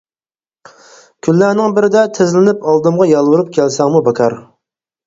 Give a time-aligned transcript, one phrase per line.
[1.27, 4.43] كۈنلەرنىڭ بىرىدە تىزلىنىپ ئالدىمغا يالۋۇرۇپ كەلسەڭمۇ بىكار!